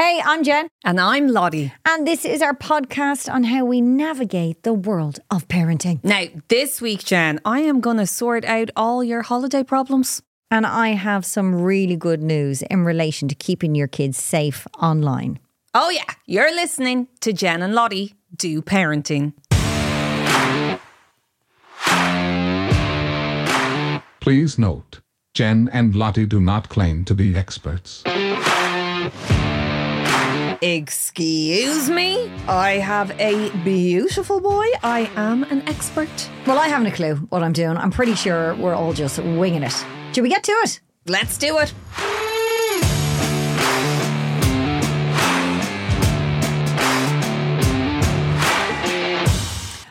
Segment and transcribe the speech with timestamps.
[0.00, 1.72] Hey, I'm Jen, And I'm Lottie.
[1.84, 5.98] and this is our podcast on how we navigate the world of parenting.
[6.04, 10.22] Now, this week, Jen, I am going to sort out all your holiday problems.
[10.52, 15.40] And I have some really good news in relation to keeping your kids safe online.
[15.74, 19.32] Oh, yeah, you're listening to Jen and Lottie Do Parenting.
[24.20, 25.00] Please note,
[25.34, 28.02] Jen and Lottie do not claim to be experts.
[30.60, 32.28] Excuse me?
[32.48, 34.66] I have a beautiful boy.
[34.82, 36.08] I am an expert.
[36.46, 37.76] Well, I haven't a clue what I'm doing.
[37.76, 39.84] I'm pretty sure we're all just winging it.
[40.12, 40.80] Should we get to it?
[41.06, 41.72] Let's do it.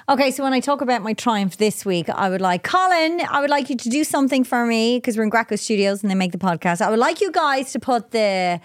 [0.09, 3.21] Okay, so when I talk about my triumph this week, I would like Colin.
[3.29, 6.11] I would like you to do something for me because we're in Greco Studios and
[6.11, 6.81] they make the podcast.
[6.81, 8.59] I would like you guys to put the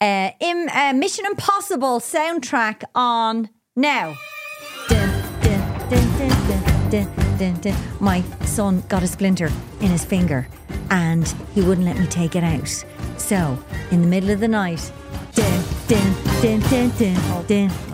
[0.00, 4.14] uh, im, uh, Mission Impossible soundtrack on now.
[8.00, 10.48] My son got a splinter in his finger
[10.90, 12.84] and he wouldn't let me take it out.
[13.18, 13.58] So,
[13.90, 14.92] in the middle of the night,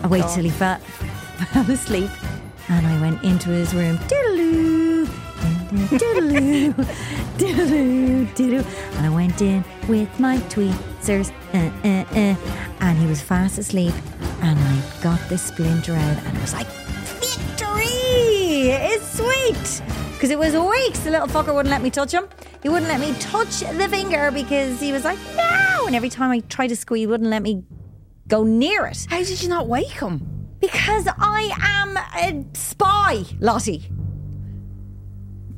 [0.03, 0.79] I waited till he fell,
[1.69, 2.09] asleep
[2.69, 3.99] and I went into his room.
[5.89, 6.73] doodaloo,
[7.37, 8.97] doodaloo, doodaloo.
[8.97, 12.35] And I went in with my tweezers, uh, uh, uh,
[12.79, 13.93] and he was fast asleep.
[14.41, 16.67] And I got this splinter out, and it was like,
[17.19, 18.69] victory!
[18.69, 19.83] It's sweet!
[20.13, 22.27] Because it was weeks, the little fucker wouldn't let me touch him.
[22.61, 25.85] He wouldn't let me touch the finger because he was like, no!
[25.87, 27.63] And every time I tried to squeeze, he wouldn't let me
[28.27, 29.07] go near it.
[29.09, 30.47] How did you not wake him?
[30.59, 33.89] Because I am a spy, Lottie.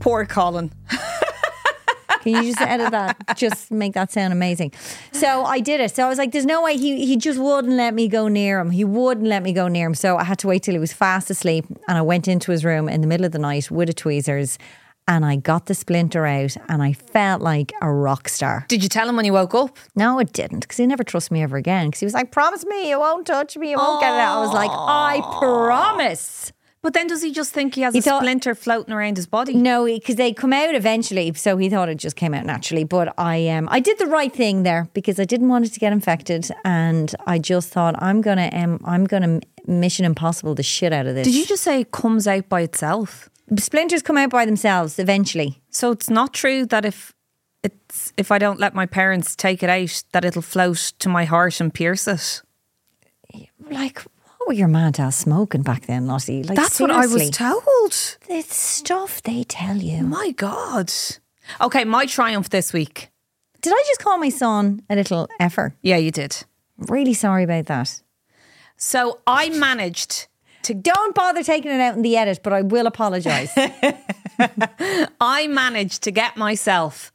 [0.06, 0.72] Poor Colin.
[2.22, 3.18] Can you just edit that?
[3.36, 4.72] Just make that sound amazing.
[5.12, 5.96] So I did it.
[5.96, 8.60] So I was like, there's no way he he just wouldn't let me go near
[8.60, 8.70] him.
[8.70, 9.96] He wouldn't let me go near him.
[9.96, 12.64] So I had to wait till he was fast asleep and I went into his
[12.64, 14.60] room in the middle of the night with the tweezers
[15.08, 18.66] and I got the splinter out and I felt like a rock star.
[18.68, 19.76] Did you tell him when you woke up?
[19.96, 21.88] No, it didn't because he never trusted me ever again.
[21.88, 24.38] Because he was like, promise me you won't touch me, you won't get it out.
[24.38, 26.52] I was like, I promise.
[26.86, 29.26] But then does he just think he has He a thought- splinter floating around his
[29.26, 29.56] body?
[29.56, 32.84] No, because they come out eventually, so he thought it just came out naturally.
[32.84, 35.80] But I, um, I did the right thing there because I didn't want it to
[35.80, 40.94] get infected, and I just thought I'm gonna, um, I'm gonna Mission Impossible the shit
[40.94, 41.26] out of this.
[41.26, 43.32] Did you just say it comes out by itself?
[43.58, 45.64] Splinters come out by themselves eventually.
[45.72, 47.16] So it's not true that if
[47.64, 51.26] it's if I don't let my parents take it out, that it'll float to my
[51.26, 52.44] heart and pierce it.
[53.72, 54.06] Like,
[54.48, 56.44] were your mad ass smoking back then, Lottie?
[56.44, 58.18] Like, That's what I was told.
[58.30, 60.04] It's stuff they tell you.
[60.04, 60.92] My God.
[61.62, 63.10] Okay, my triumph this week.
[63.62, 65.76] Did I just call my son a little effer?
[65.82, 66.44] Yeah, you did.
[66.78, 68.02] Really sorry about that.
[68.78, 70.28] So I managed
[70.64, 73.52] to Don't bother taking it out in the edit, but I will apologise.
[75.22, 77.12] I managed to get myself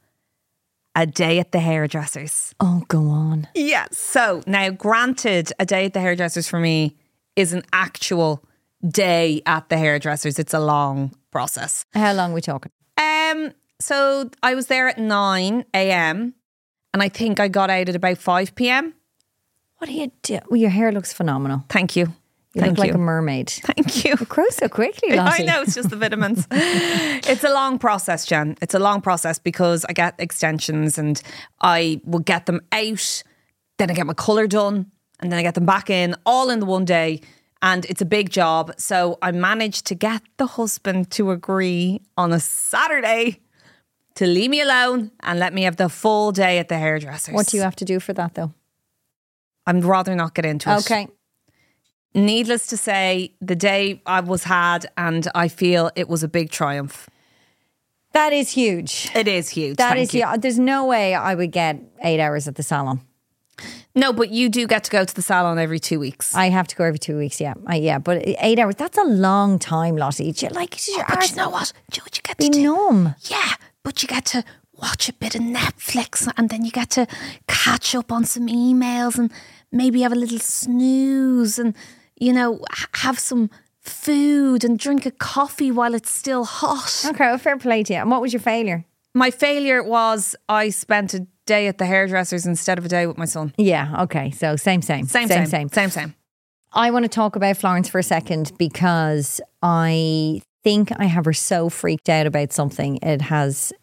[0.95, 2.53] a day at the hairdressers.
[2.59, 3.47] oh, go on.
[3.53, 3.97] Yes.
[3.97, 6.95] So now, granted, a day at the hairdressers for me
[7.35, 8.43] is an actual
[8.87, 10.39] day at the hairdressers.
[10.39, 11.85] It's a long process.
[11.93, 12.71] How long are we talking?
[12.97, 13.51] Um.
[13.79, 16.35] So I was there at nine a.m.
[16.93, 18.93] and I think I got out at about five p.m.
[19.77, 20.39] What do you do?
[20.49, 21.65] Well, your hair looks phenomenal.
[21.69, 22.13] Thank you.
[22.53, 22.91] You Thank look you.
[22.91, 23.49] like a mermaid.
[23.49, 24.11] Thank you.
[24.11, 25.43] It grows so quickly, Lottie.
[25.43, 26.45] I know it's just the vitamins.
[26.51, 28.57] it's a long process, Jen.
[28.61, 31.21] It's a long process because I get extensions and
[31.61, 33.23] I will get them out,
[33.77, 34.91] then I get my colour done,
[35.21, 37.21] and then I get them back in all in the one day.
[37.63, 38.73] And it's a big job.
[38.77, 43.39] So I managed to get the husband to agree on a Saturday
[44.15, 47.35] to leave me alone and let me have the full day at the hairdressers.
[47.35, 48.53] What do you have to do for that, though?
[49.67, 50.79] I'd rather not get into it.
[50.79, 51.07] Okay.
[52.13, 56.49] Needless to say, the day I was had, and I feel it was a big
[56.49, 57.09] triumph.
[58.13, 59.09] That is huge.
[59.15, 59.77] It is huge.
[59.77, 60.25] That thank is you.
[60.27, 60.41] huge.
[60.41, 62.99] There's no way I would get eight hours at the salon.
[63.95, 66.33] No, but you do get to go to the salon every two weeks.
[66.35, 67.41] I have to go every two weeks.
[67.41, 68.75] Yeah, I, yeah, but eight hours.
[68.75, 70.31] That's a long time, Lottie.
[70.31, 71.73] Do you- Like, your oh, but you know what?
[71.91, 72.63] Do you know what you get be to do?
[72.63, 73.15] numb.
[73.29, 73.53] Yeah,
[73.83, 74.43] but you get to
[74.73, 77.05] watch a bit of Netflix and then you get to
[77.47, 79.31] catch up on some emails and
[79.71, 81.75] maybe have a little snooze and,
[82.19, 82.63] you know,
[82.95, 83.49] have some
[83.79, 87.03] food and drink a coffee while it's still hot.
[87.09, 87.99] Okay, well, fair play to you.
[87.99, 88.85] And what was your failure?
[89.13, 93.17] My failure was I spent a day at the hairdressers instead of a day with
[93.17, 93.53] my son.
[93.57, 94.31] Yeah, okay.
[94.31, 95.05] So same, same.
[95.05, 96.15] Same, same, same, same, same.
[96.71, 101.33] I want to talk about Florence for a second because I think I have her
[101.33, 102.97] so freaked out about something.
[103.01, 103.73] It has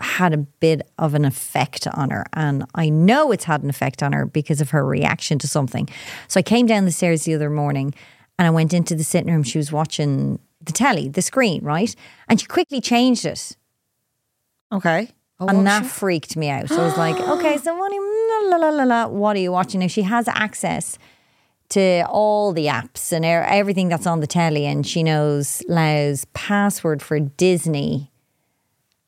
[0.00, 2.24] had a bit of an effect on her.
[2.32, 5.88] And I know it's had an effect on her because of her reaction to something.
[6.28, 7.94] So I came down the stairs the other morning
[8.38, 9.42] and I went into the sitting room.
[9.42, 11.94] She was watching the telly, the screen, right?
[12.28, 13.56] And she quickly changed it.
[14.72, 15.10] Okay.
[15.40, 16.68] Oh, and that she- freaked me out.
[16.68, 19.40] So I was like, okay, so what are you, la, la, la, la, what are
[19.40, 19.80] you watching?
[19.80, 20.96] Now she has access
[21.70, 27.02] to all the apps and everything that's on the telly, and she knows Lau's password
[27.02, 28.12] for Disney.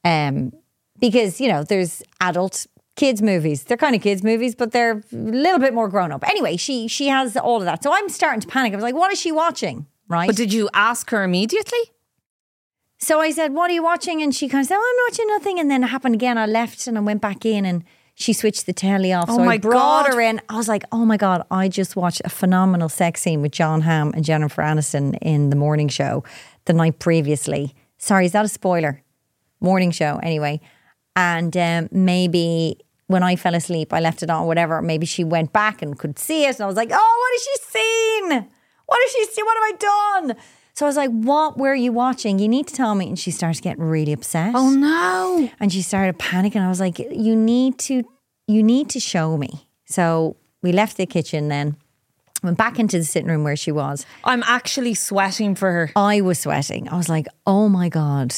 [0.04, 0.52] Um,
[0.98, 3.64] because you know, there's adult kids movies.
[3.64, 6.26] They're kind of kids movies, but they're a little bit more grown up.
[6.28, 7.82] Anyway, she she has all of that.
[7.84, 8.72] So I'm starting to panic.
[8.72, 9.86] I was like, what is she watching?
[10.08, 10.26] Right.
[10.26, 11.78] But did you ask her immediately?
[12.98, 14.22] So I said, What are you watching?
[14.22, 15.60] And she kind of said, oh, I'm watching nothing.
[15.60, 16.38] And then it happened again.
[16.38, 17.84] I left and I went back in and
[18.14, 19.28] she switched the telly off.
[19.28, 20.14] Oh so I my brought God.
[20.14, 20.40] her in.
[20.48, 23.82] I was like, Oh my God, I just watched a phenomenal sex scene with Jon
[23.82, 26.24] Hamm and Jennifer Aniston in the morning show
[26.64, 27.74] the night previously.
[27.98, 29.02] Sorry, is that a spoiler?
[29.60, 30.60] Morning show, anyway.
[31.14, 34.82] And um, maybe when I fell asleep, I left it on, whatever.
[34.82, 36.56] Maybe she went back and could see it.
[36.56, 38.50] And I was like, Oh, what has she seen?
[38.86, 39.44] What has she seen?
[39.44, 40.36] What have I done?
[40.76, 42.38] So I was like, What were you watching?
[42.38, 43.08] You need to tell me.
[43.08, 44.54] And she starts getting really upset.
[44.54, 45.50] Oh no.
[45.58, 46.60] And she started panicking.
[46.60, 48.04] I was like, You need to
[48.46, 49.66] you need to show me.
[49.86, 51.76] So we left the kitchen then,
[52.42, 54.06] went back into the sitting room where she was.
[54.22, 55.90] I'm actually sweating for her.
[55.96, 56.88] I was sweating.
[56.90, 58.34] I was like, Oh my God,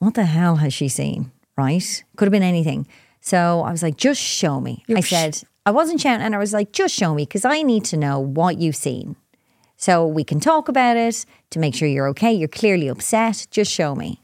[0.00, 1.30] what the hell has she seen?
[1.56, 2.04] Right?
[2.16, 2.88] Could have been anything.
[3.20, 4.82] So I was like, just show me.
[4.88, 7.84] I said, I wasn't shouting, and I was like, just show me because I need
[7.86, 9.14] to know what you've seen.
[9.80, 12.30] So we can talk about it to make sure you're okay.
[12.30, 13.46] You're clearly upset.
[13.50, 14.20] Just show me.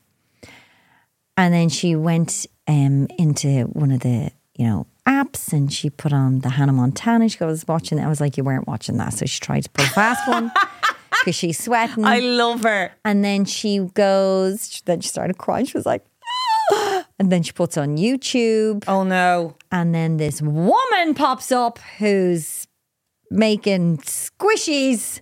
[1.38, 6.12] And then she went um, into one of the, you know, apps and she put
[6.12, 7.30] on the Hannah Montana.
[7.30, 8.04] She was watching it.
[8.04, 9.14] I was like, you weren't watching that.
[9.14, 10.52] So she tried to put a fast one
[11.20, 12.04] because she's sweating.
[12.04, 12.92] I love her.
[13.02, 15.64] And then she goes, then she started crying.
[15.64, 16.04] She was like,
[17.18, 18.84] and then she puts on YouTube.
[18.86, 19.56] Oh no.
[19.72, 22.66] And then this woman pops up who's
[23.30, 25.20] making squishies.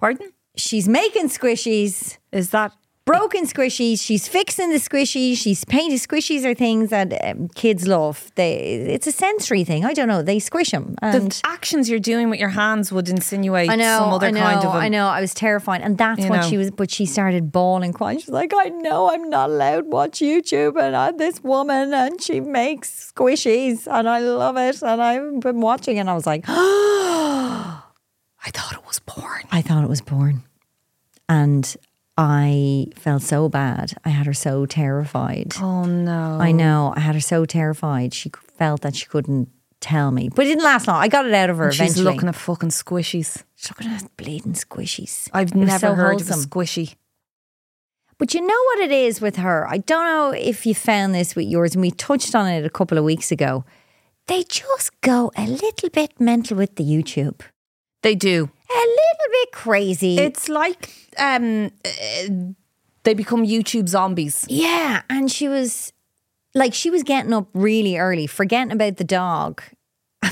[0.00, 0.32] Pardon?
[0.56, 2.72] She's making squishies, Is that
[3.06, 4.02] broken squishies.
[4.02, 5.36] She's fixing the squishies.
[5.38, 8.32] She's painting squishies are things that um, kids love.
[8.34, 8.56] They,
[8.88, 9.84] it's a sensory thing.
[9.84, 10.22] I don't know.
[10.22, 10.96] They squish them.
[11.00, 14.30] And the actions you're doing with your hands would insinuate I know, some other I
[14.32, 15.06] know, kind of a, I know.
[15.06, 16.48] I was terrified, and that's what know.
[16.48, 16.72] she was.
[16.72, 18.18] But she started bawling, crying.
[18.18, 21.94] She was like, "I know I'm not allowed to watch YouTube, and I'm this woman,
[21.94, 26.26] and she makes squishies, and I love it, and I've been watching." And I was
[26.26, 26.44] like,
[28.46, 29.42] I thought it was porn.
[29.50, 30.44] I thought it was porn,
[31.28, 31.76] and
[32.16, 33.94] I felt so bad.
[34.04, 35.54] I had her so terrified.
[35.60, 36.38] Oh no.
[36.40, 36.94] I know.
[36.96, 38.14] I had her so terrified.
[38.14, 39.48] She felt that she couldn't
[39.80, 41.02] tell me, but it didn't last long.
[41.02, 42.04] I got it out of her She's eventually.
[42.14, 43.42] looking at fucking squishies.
[43.56, 45.28] She's looking at bleeding squishies.
[45.32, 46.38] I've It never so heard wholesome.
[46.40, 46.94] of a squishy.
[48.18, 49.68] But you know what it is with her?
[49.68, 52.70] I don't know if you found this with yours, and we touched on it a
[52.70, 53.64] couple of weeks ago.
[54.26, 57.40] They just go a little bit mental with the YouTube,
[58.06, 58.48] They do.
[58.70, 60.16] a little bit crazy.
[60.16, 62.54] It's like um, uh,
[63.02, 64.46] they become YouTube zombies.
[64.48, 65.92] yeah, and she was
[66.54, 69.60] like, she was getting up really early, forgetting about the dog,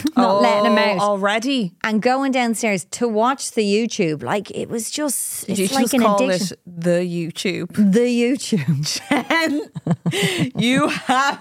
[0.17, 1.73] not letting him oh, out, Oh, already.
[1.83, 4.23] and going downstairs to watch the YouTube.
[4.23, 6.57] Like it was just, it's you like just an call addiction.
[6.67, 7.69] it the YouTube.
[7.93, 8.85] The YouTube.
[10.53, 11.41] Jen, you have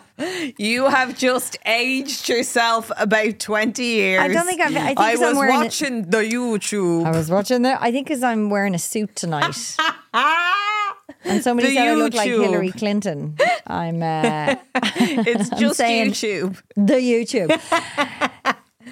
[0.58, 4.22] you have just aged yourself about twenty years.
[4.22, 7.06] I don't think I've- I think I'm was watching the YouTube.
[7.06, 7.80] I was watching that.
[7.82, 9.78] I think because I'm wearing a suit tonight.
[11.26, 13.38] And somebody The said I look like Hillary Clinton.
[13.68, 16.62] I'm uh, it's just saying- YouTube.
[16.76, 17.50] the YouTube.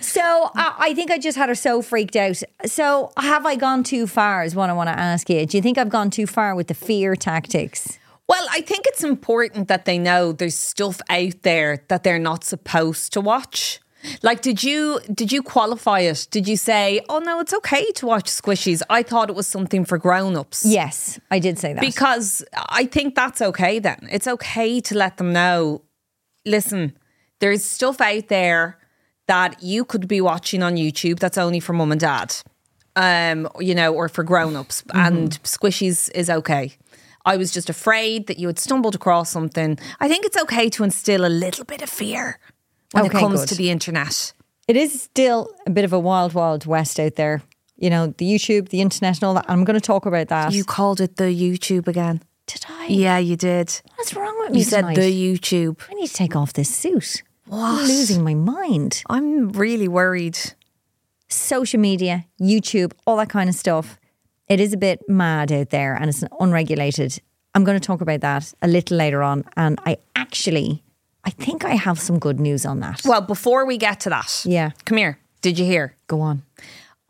[0.02, 0.22] so
[0.56, 2.42] I, I think I just had her so freaked out.
[2.66, 4.44] So have I gone too far?
[4.44, 5.46] Is what I want to ask you.
[5.46, 7.98] Do you think I've gone too far with the fear tactics?
[8.28, 12.44] Well, I think it's important that they know there's stuff out there that they're not
[12.44, 13.80] supposed to watch.
[14.24, 16.28] Like, did you did you qualify it?
[16.32, 18.82] Did you say, "Oh no, it's okay to watch squishies"?
[18.90, 20.66] I thought it was something for grown-ups.
[20.66, 21.82] Yes, I did say that.
[21.82, 24.08] Because I think that's okay then.
[24.12, 25.84] It's okay to let them know
[26.46, 26.98] listen,
[27.40, 28.78] there's stuff out there
[29.28, 32.36] that you could be watching on YouTube that's only for mum and dad.
[32.96, 36.74] Um, you know, or for grown-ups and squishies is okay.
[37.24, 39.80] I was just afraid that you had stumbled across something.
[40.02, 42.40] I think it's okay to instill a little bit of fear
[42.94, 43.50] when Okay, it comes good.
[43.50, 44.34] to the internet.
[44.68, 47.42] It is still a bit of a wild, wild west out there.
[47.78, 49.46] You know, the YouTube, the internet, and all that.
[49.48, 50.54] I'm going to talk about that.
[50.54, 52.22] You called it the YouTube again.
[52.46, 52.86] did I?
[52.88, 53.82] Yeah, you did.
[53.96, 54.96] What's wrong with me You said tonight?
[54.98, 55.80] the YouTube.
[55.90, 57.24] I need to take off this suit.
[57.48, 57.60] What?
[57.82, 59.02] I'm losing my mind.
[59.10, 60.38] I'm really worried.
[61.28, 63.98] Social media, YouTube, all that kind of stuff.
[64.48, 67.20] It is a bit mad out there and it's unregulated.
[67.56, 69.46] I'm going to talk about that a little later on.
[69.56, 70.84] And I actually,
[71.24, 73.02] I think I have some good news on that.
[73.06, 74.72] Well, before we get to that, Yeah.
[74.86, 75.20] come here.
[75.42, 75.96] Did you hear?
[76.08, 76.44] Go on.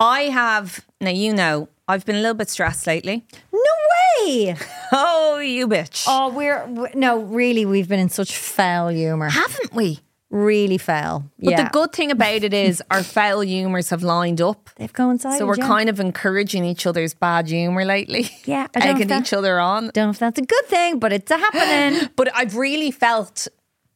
[0.00, 1.10] I have now.
[1.10, 3.24] You know, I've been a little bit stressed lately.
[3.52, 4.56] No way.
[4.94, 6.04] Oh, you bitch!
[6.06, 9.30] Oh, we're, we no, really, we've been in such foul humor.
[9.30, 10.00] haven't we?
[10.28, 11.24] Really foul.
[11.38, 11.64] But yeah.
[11.64, 14.68] the good thing about it is our foul humours have lined up.
[14.76, 15.38] They've coincided.
[15.38, 15.66] So we're yeah.
[15.66, 18.28] kind of encouraging each other's bad humour lately.
[18.44, 19.84] Yeah, I don't know if egging each other on.
[19.94, 22.10] Don't know if that's a good thing, but it's a happening.
[22.16, 23.48] But I've really felt,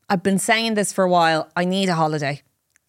[0.09, 2.43] I've been saying this for a while, I need a holiday.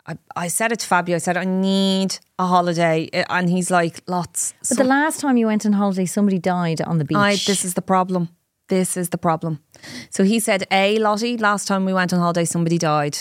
[0.05, 3.09] I, I said it to Fabio, I said, I need a holiday.
[3.29, 4.53] And he's like, lots.
[4.69, 7.17] But the last time you went on holiday, somebody died on the beach.
[7.17, 8.29] I, this is the problem.
[8.69, 9.61] This is the problem.
[10.09, 13.17] So he said, A, Lottie, last time we went on holiday, somebody died.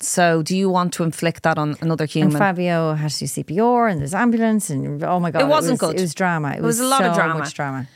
[0.00, 2.38] So do you want to inflict that on another and human?
[2.38, 5.92] Fabio has to do CPR, and there's ambulance, and oh my god, It wasn't was,
[5.92, 5.98] good.
[5.98, 6.52] It was drama.
[6.52, 7.38] It, It was a lot of so drama.
[7.38, 7.88] Much drama.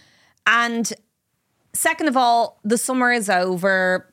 [0.47, 0.91] And
[1.75, 4.11] second of all, the summer is over.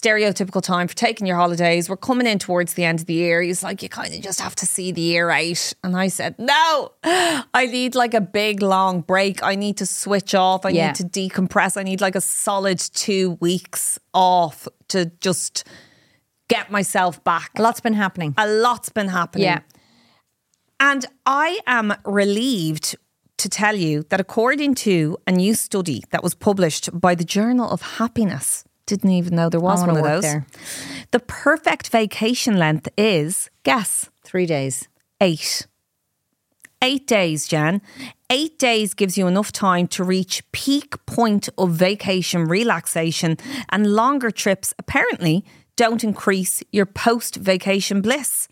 [0.00, 1.90] Stereotypical time for taking your holidays.
[1.90, 3.42] We're coming in towards the end of the year.
[3.42, 5.72] He's like, you kind of just have to see the year out.
[5.84, 9.42] And I said, no, I need like a big long break.
[9.42, 10.64] I need to switch off.
[10.64, 10.86] I Yeah.
[10.86, 11.76] need to decompress.
[11.76, 15.64] I need like a solid two weeks off to just
[16.48, 17.50] get myself back.
[17.58, 18.34] A lot's been happening.
[18.38, 19.44] A lot's been happening.
[19.44, 19.60] Yeah.
[20.80, 22.96] And I am relieved
[23.36, 27.68] to tell you that according to a new study that was published by the Journal
[27.70, 30.22] of Happiness, didn't even know there was one of those.
[30.22, 30.46] there.
[31.12, 34.88] The perfect vacation length is, guess, Three days.
[35.20, 35.66] eight.
[36.82, 37.82] Eight days, Jen.
[38.30, 43.36] Eight days gives you enough time to reach peak point of vacation relaxation,
[43.68, 45.44] and longer trips apparently
[45.76, 48.48] don't increase your post vacation bliss.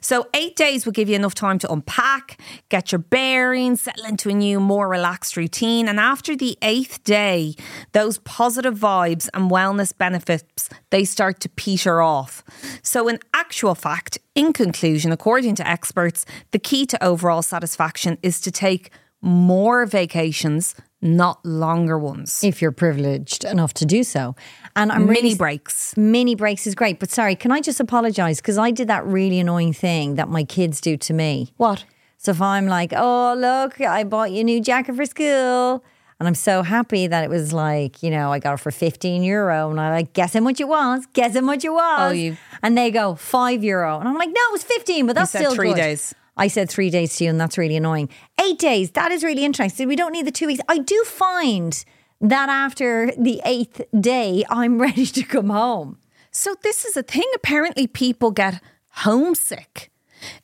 [0.00, 4.28] So, eight days will give you enough time to unpack, get your bearings, settle into
[4.28, 5.88] a new, more relaxed routine.
[5.88, 7.54] And after the eighth day,
[7.92, 12.42] those positive vibes and wellness benefits, they start to peter off.
[12.82, 18.40] So, in actual fact, in conclusion, according to experts, the key to overall satisfaction is
[18.42, 18.90] to take
[19.20, 22.42] more vacations, not longer ones.
[22.42, 24.34] If you're privileged enough to do so,
[24.74, 25.96] and I'm Mini really breaks.
[25.96, 29.38] Mini breaks is great, but sorry, can I just apologize because I did that really
[29.38, 31.52] annoying thing that my kids do to me.
[31.56, 31.84] What?
[32.16, 35.84] So if I'm like, oh, look, I bought you a new jacket for school.
[36.20, 39.22] And I'm so happy that it was like, you know, I got it for 15
[39.22, 39.70] euro.
[39.70, 41.06] And I like, guess how much it was?
[41.12, 42.10] Guess how much it oh, was?
[42.10, 44.00] Oh, you- And they go, five euro.
[44.00, 46.14] And I'm like, no, it was 15, but that's still three good." days.
[46.38, 48.08] I said three days to you, and that's really annoying.
[48.40, 49.88] Eight days, that is really interesting.
[49.88, 50.60] We don't need the two weeks.
[50.68, 51.84] I do find
[52.20, 55.98] that after the eighth day, I'm ready to come home.
[56.30, 57.24] So this is a thing.
[57.34, 59.90] Apparently, people get homesick,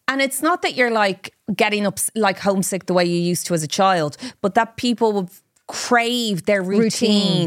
[0.09, 3.55] and it's not that you're like getting up like homesick the way you used to
[3.55, 5.31] as a child, but that people will
[5.67, 6.81] crave their routine.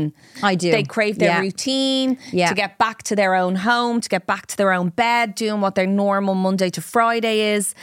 [0.06, 0.13] Routine.
[0.42, 0.72] I do.
[0.72, 1.39] They crave their Yeah.
[1.39, 2.50] routine Yeah.
[2.50, 5.62] to get back to their own home, to get back to their own bed, doing
[5.62, 7.75] what their normal Monday to Friday is.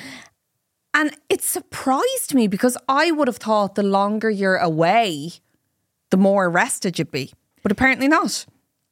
[0.95, 5.33] And it surprised me because I would have thought the longer you're away,
[6.11, 7.33] the more rested you'd be.
[7.63, 8.47] But apparently not.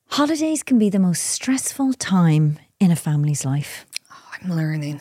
[0.08, 3.86] Holidays can be the most stressful time in a family's life.
[4.10, 5.00] Oh, I'm learning.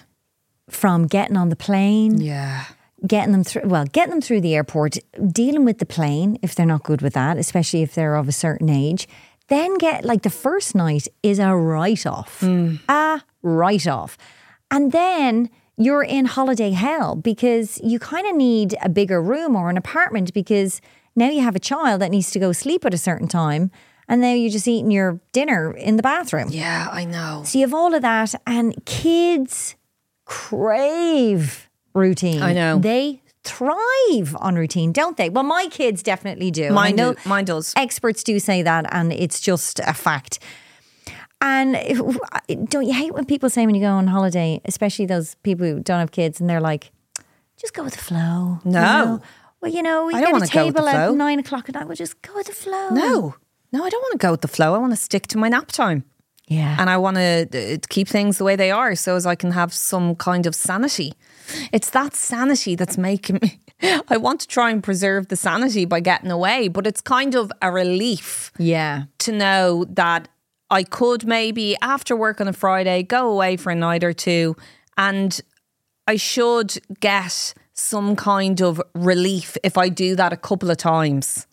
[0.69, 2.65] From getting on the plane, Yeah.
[3.05, 4.95] getting them through well getting them through the airport
[5.31, 8.31] dealing with the plane if they're not good with that especially if they're of a
[8.31, 9.07] certain age
[9.47, 12.75] then get like the first night is a write-off hmm.
[12.87, 14.19] a write-off
[14.69, 19.69] and then you're in holiday hell because you kind of need a bigger room or
[19.69, 20.81] an apartment because
[21.15, 23.71] now you have a child that needs to go sleep at a certain time
[24.07, 27.43] and now you're just eating your dinner in the bathroom Yeah, I know.
[27.45, 29.75] so you have all of that, and kids
[30.25, 32.41] crave routine.
[32.41, 32.79] I know.
[32.79, 35.29] They thrive on routine, don't they?
[35.29, 36.71] Well, my kids definitely do.
[36.71, 37.73] Mine do- mine does.
[37.77, 40.39] Experts do say that, and it's just a fact.
[41.41, 41.75] And
[42.69, 45.79] don't you hate when people say when you go on holiday, especially those people who
[45.79, 46.91] don't have kids, and they're like,
[47.57, 48.59] just go with the flow.
[48.63, 48.81] you No.
[48.81, 49.21] know?
[49.61, 51.75] Well, you know, we get a wanna go with the table at nine o'clock at
[51.75, 51.87] night.
[51.87, 52.89] We'll just go with the flow.
[52.89, 53.35] No,
[53.71, 54.73] no, I don't want to go with the flow.
[54.73, 56.03] I want to stick to my nap time.
[56.47, 56.75] Yeah.
[56.79, 59.51] And I want to uh, keep things the way they are so as I can
[59.51, 61.13] have some kind of sanity.
[61.71, 63.61] It's that sanity that's making me.
[64.09, 67.51] I want to try and preserve the sanity by getting away, but it's kind of
[67.61, 69.03] a relief yeah.
[69.19, 70.27] to know that
[70.71, 74.55] I could maybe after work on a Friday go away for a night or two
[74.97, 75.39] and
[76.07, 81.45] I should get some kind of relief if I do that a couple of times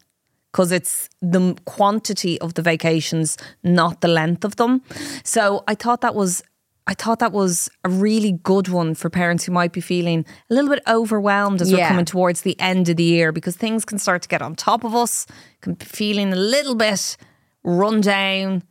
[0.52, 4.82] because it's the quantity of the vacations, not the length of them.
[5.24, 6.42] So I thought that was.
[6.86, 10.54] I thought that was a really good one for parents who might be feeling a
[10.54, 13.98] little bit overwhelmed as we're coming towards the end of the year because things can
[13.98, 15.26] start to get on top of us,
[15.60, 17.18] can be feeling a little bit
[17.62, 18.62] run down,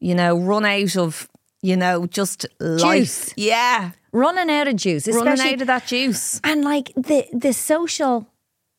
[0.00, 1.28] you know, run out of,
[1.62, 3.00] you know, just life.
[3.00, 3.34] Juice.
[3.36, 3.90] Yeah.
[4.12, 6.40] Running out of juice, Running out of that juice.
[6.42, 8.26] and like the the social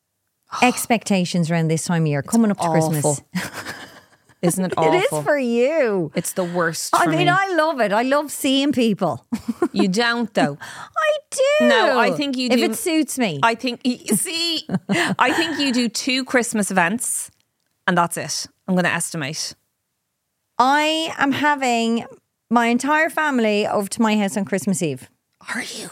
[0.62, 2.92] expectations around this time of year coming up to Awful.
[2.92, 3.22] Christmas.
[4.42, 4.94] Isn't it awful?
[4.94, 6.12] It is for you.
[6.16, 6.96] it's the worst.
[6.96, 7.30] I for mean, me.
[7.30, 7.94] I love it.
[7.94, 9.24] I love seeing people.
[9.72, 10.58] you don't though.
[10.60, 11.68] I do.
[11.68, 13.40] No, I think you If it suits me.
[13.44, 17.30] I think see, I think you do two Christmas events,
[17.86, 18.48] and that's it.
[18.68, 19.54] I'm going to estimate.
[20.64, 22.06] I am having
[22.52, 25.10] my entire family over to my house on Christmas Eve.
[25.56, 25.90] Are you?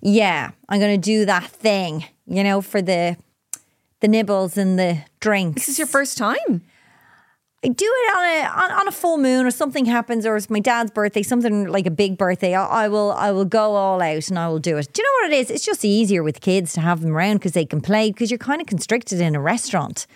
[0.00, 3.18] Yeah, I'm going to do that thing, you know, for the
[4.00, 5.66] the nibbles and the drinks.
[5.66, 6.62] This is your first time.
[7.62, 10.48] I do it on a on, on a full moon or something happens or it's
[10.48, 12.54] my dad's birthday, something like a big birthday.
[12.54, 14.94] I, I will I will go all out and I will do it.
[14.94, 15.50] Do you know what it is?
[15.50, 18.38] It's just easier with kids to have them around because they can play because you're
[18.38, 20.06] kind of constricted in a restaurant.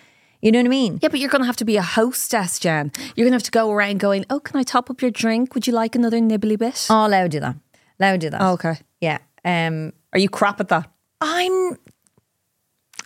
[0.42, 0.99] You know what I mean?
[1.02, 2.92] Yeah, but you're going to have to be a hostess, Jen.
[3.14, 5.54] You're going to have to go around going, "Oh, can I top up your drink?
[5.54, 7.56] Would you like another nibbly bit?" Oh, allow do that.
[7.99, 8.40] Allow do that.
[8.40, 8.78] Oh, okay.
[9.00, 9.18] Yeah.
[9.44, 10.90] Um, Are you crap at that?
[11.20, 11.76] I'm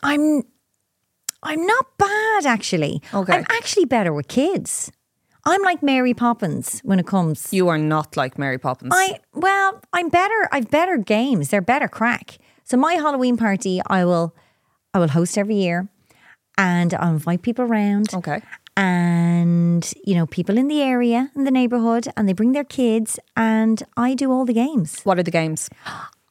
[0.02, 0.42] I'm
[1.42, 3.02] I'm not bad actually.
[3.12, 3.32] Okay.
[3.32, 4.92] I'm actually better with kids.
[5.46, 7.52] I'm like Mary Poppins when it comes.
[7.52, 8.92] You are not like Mary Poppins.
[8.94, 10.48] I well, I'm better.
[10.52, 11.50] I've better games.
[11.50, 12.38] They're better crack.
[12.64, 14.34] So my Halloween party, I will,
[14.94, 15.86] I will host every year,
[16.56, 18.12] and I'll invite people around.
[18.14, 18.40] Okay.
[18.76, 23.18] And you know, people in the area, in the neighborhood, and they bring their kids,
[23.36, 25.00] and I do all the games.
[25.02, 25.70] What are the games?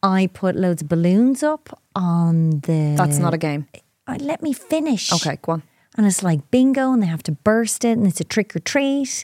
[0.03, 2.95] I put loads of balloons up on the.
[2.97, 3.67] That's not a game.
[4.05, 5.13] Uh, let me finish.
[5.13, 5.63] Okay, go on.
[5.95, 8.59] And it's like bingo, and they have to burst it, and it's a trick or
[8.59, 9.23] treat.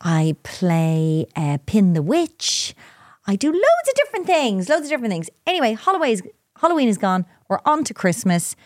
[0.00, 2.74] I play uh, Pin the Witch.
[3.26, 5.28] I do loads of different things, loads of different things.
[5.46, 6.22] Anyway, Halloween is,
[6.60, 7.26] Halloween is gone.
[7.48, 8.56] We're on to Christmas.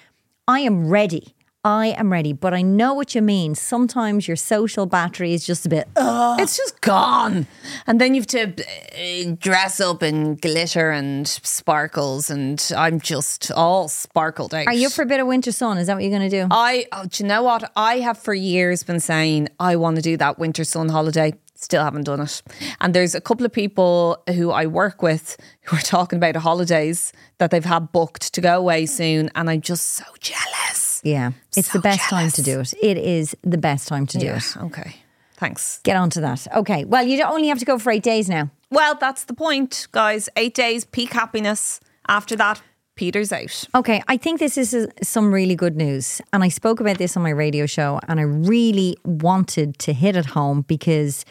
[0.46, 1.34] I am ready.
[1.64, 3.54] I am ready, but I know what you mean.
[3.54, 5.88] Sometimes your social battery is just a bit.
[5.94, 6.40] Ugh.
[6.40, 7.46] It's just gone.
[7.86, 13.52] And then you have to uh, dress up in glitter and sparkles, and I'm just
[13.52, 14.66] all sparkled out.
[14.66, 15.78] Are you up for a bit of winter sun?
[15.78, 16.48] Is that what you're going to do?
[16.50, 17.70] I, oh, do you know what?
[17.76, 21.34] I have for years been saying I want to do that winter sun holiday.
[21.54, 22.42] Still haven't done it.
[22.80, 27.12] And there's a couple of people who I work with who are talking about holidays
[27.38, 29.30] that they've had booked to go away soon.
[29.36, 30.81] And I'm just so jealous.
[31.02, 32.74] Yeah, it's so the best time to do it.
[32.82, 34.36] It is the best time to do Yeah.
[34.36, 34.56] it.
[34.56, 34.96] Okay.
[35.36, 35.80] Thanks.
[35.82, 36.46] Get on to that.
[36.54, 36.84] Okay.
[36.84, 38.50] Well, you don't only have to go for eight days now.
[38.70, 40.28] Well, that's the point, guys.
[40.36, 41.80] Eight days, peak happiness.
[42.08, 42.62] After that,
[42.94, 43.64] Peter's out.
[43.74, 46.20] Okay, I think this is some really good news.
[46.32, 50.14] And I spoke about this on my radio show, and I really wanted to hit
[50.14, 51.24] it home because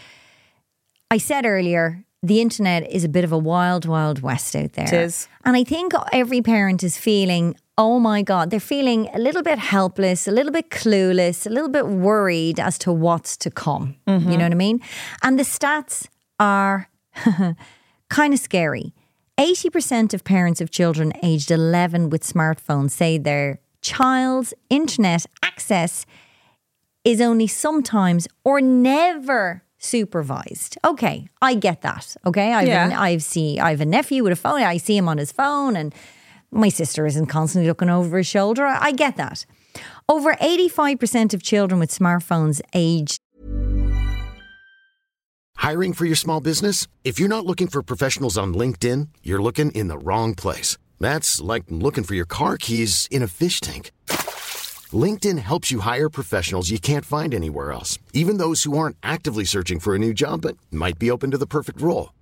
[1.10, 4.86] I said earlier the internet is a bit of a wild, wild west out there.
[4.86, 5.28] It is.
[5.44, 9.58] And I think every parent is feeling, oh my God, they're feeling a little bit
[9.58, 13.96] helpless, a little bit clueless, a little bit worried as to what's to come.
[14.06, 14.42] You know mm-hmm.
[14.44, 14.80] what I mean?
[15.24, 16.08] And the stats
[16.40, 16.88] are
[18.10, 18.94] kind of scary.
[19.40, 26.06] 80% of parents of children aged 11 with smartphones say their child's internet access
[27.04, 30.78] is only sometimes or never supervised.
[30.86, 32.16] Okay, I get that.
[32.28, 32.96] Okay, I've Yeah.
[32.96, 34.62] I've seen I have a nephew with a phone.
[34.62, 35.96] I see him on his phone, and
[36.52, 38.66] my sister isn't constantly looking over his shoulder.
[38.66, 39.46] I, get that.
[40.08, 43.20] Over eighty five percent of children with smartphones aged
[45.62, 46.88] Hiring for your small business?
[47.04, 50.76] If you're not looking for professionals on LinkedIn, you're looking in the wrong place.
[51.00, 53.92] That's like looking for your car keys in a fish tank.
[54.92, 59.46] LinkedIn helps you hire professionals you can't find anywhere else, even those who aren't actively
[59.46, 62.12] searching for a new job but might be open to the perfect role.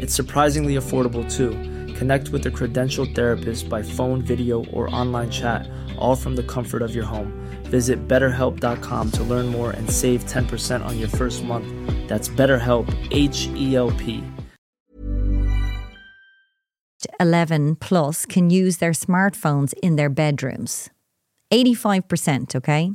[0.00, 1.50] It's surprisingly affordable too.
[1.94, 6.80] Connect with a credentialed therapist by phone, video, or online chat, all from the comfort
[6.80, 7.30] of your home.
[7.64, 11.68] Visit betterhelp.com to learn more and save 10% on your first month.
[12.08, 14.24] That's BetterHelp, H E L P.
[17.18, 20.88] 11 plus can use their smartphones in their bedrooms.
[21.52, 22.92] 85%, okay?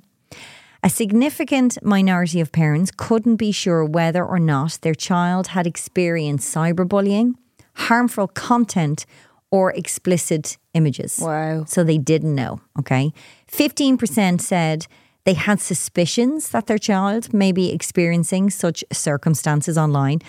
[0.86, 6.54] A significant minority of parents couldn't be sure whether or not their child had experienced
[6.54, 7.34] cyberbullying,
[7.74, 9.08] harmful content,
[9.50, 11.18] or explicit images.
[11.20, 11.66] Wow.
[11.66, 13.14] So they didn't know, okay?
[13.52, 14.86] 15% said
[15.24, 20.22] they had suspicions that their child may be experiencing such circumstances online,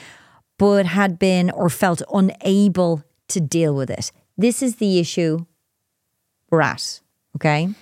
[0.56, 4.10] but had been or felt unable to deal with it.
[4.38, 5.44] This is the issue
[6.50, 7.02] we're at,
[7.36, 7.74] okay?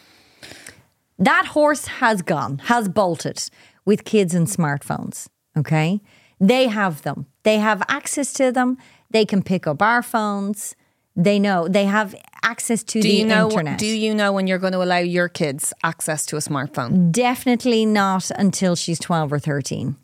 [1.19, 3.43] That horse has gone, has bolted
[3.85, 6.01] with kids and smartphones, okay?
[6.41, 7.27] They have them.
[7.45, 8.79] They have access to them.
[9.11, 10.75] They can pick up our phones.
[11.17, 13.49] They know they have access to Do the you know?
[13.49, 13.79] internet.
[13.79, 17.13] Do you know when you're going to allow your kids access to a smartphone?
[17.13, 19.97] Definitely not until she's 12 or 13.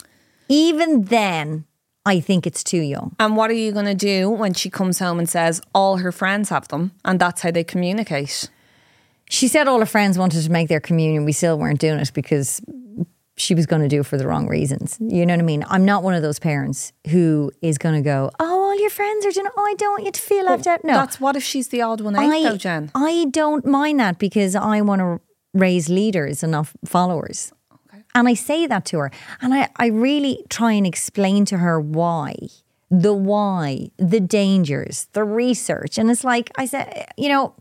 [0.49, 1.65] Even then,
[2.07, 3.17] I think it's too young.
[3.19, 6.13] And what are you going to do when she comes home and says all her
[6.13, 8.49] friends have them, and that's how they communicate?
[9.31, 11.25] She said all her friends wanted to make their communion.
[11.25, 12.61] We still weren't doing it because
[13.37, 14.99] she was going to do it for the wrong reasons.
[15.01, 15.65] You know what I mean?
[15.69, 19.25] I'm not one of those parents who is going to go, oh, all your friends
[19.25, 19.53] are doing it.
[19.57, 20.85] Oh, I don't want you to feel left out.
[20.85, 20.95] No.
[20.95, 22.91] That's what if she's the odd one out, I, though, Jen?
[22.95, 25.21] I don't mind that because I want to
[25.55, 27.53] raise leaders and not followers.
[28.17, 29.13] And I say that to her.
[29.41, 32.35] And I, I really try and explain to her why,
[32.91, 35.99] the why, the dangers, the research.
[35.99, 37.55] And it's like, I said, you know,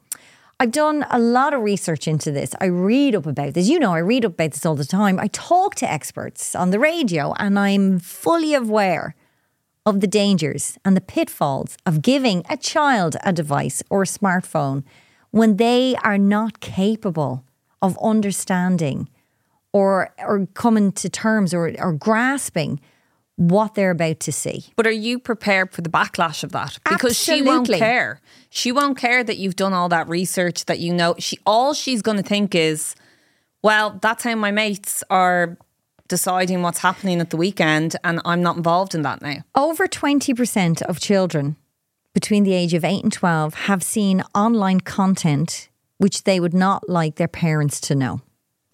[0.61, 2.53] I've done a lot of research into this.
[2.59, 3.69] I read up about this.
[3.69, 5.17] You know, I read up about this all the time.
[5.17, 9.15] I talk to experts on the radio, and I'm fully aware
[9.85, 14.83] of the dangers and the pitfalls of giving a child a device or a smartphone
[15.31, 17.45] when they are not capable
[17.81, 19.07] of understanding
[19.71, 22.81] or or coming to terms or, or grasping
[23.39, 24.65] what they're about to see.
[24.75, 26.77] But are you prepared for the backlash of that?
[26.89, 28.19] Because she won't care.
[28.49, 31.15] She won't care that you've done all that research that you know.
[31.19, 32.95] She all she's going to think is,
[33.63, 35.57] well, that's how my mates are
[36.09, 39.37] deciding what's happening at the weekend, and I'm not involved in that now.
[39.55, 41.55] Over 20% of children
[42.13, 46.89] between the age of 8 and 12 have seen online content which they would not
[46.89, 48.21] like their parents to know.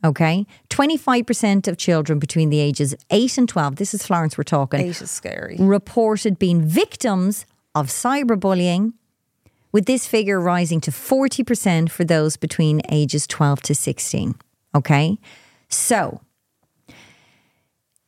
[0.05, 0.45] Okay?
[0.69, 5.01] 25% of children between the ages 8 and 12, this is Florence we're talking, Eight
[5.01, 5.57] is scary.
[5.59, 8.93] reported being victims of cyberbullying,
[9.71, 14.35] with this figure rising to 40% for those between ages 12 to 16.
[14.73, 15.17] Okay?
[15.67, 16.21] So,